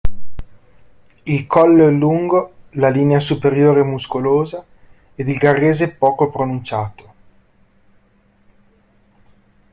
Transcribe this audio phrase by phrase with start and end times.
[1.25, 4.65] Il collo è lungo, la linea superiore è muscolosa
[5.13, 7.13] ed il garrese poco pronunciato..